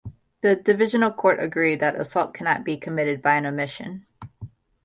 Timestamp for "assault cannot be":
1.93-2.75